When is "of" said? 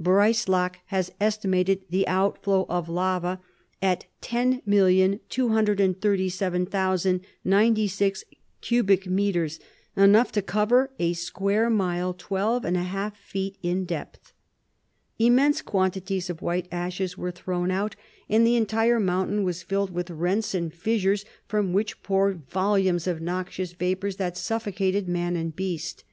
2.68-2.88, 16.30-16.40, 23.08-23.20